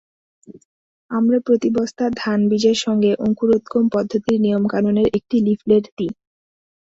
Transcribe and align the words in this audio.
আমরা 1.11 1.37
প্রতি 1.45 1.69
বস্তা 1.77 2.05
ধানবীজের 2.19 2.77
সঙ্গে 2.85 3.11
অঙ্কুরোদ্গম 3.25 3.85
পদ্ধতির 3.95 4.37
নিয়মকানুনের 4.45 5.07
একটি 5.17 5.37
লিফলেট 5.47 5.85
দিই। 5.97 6.11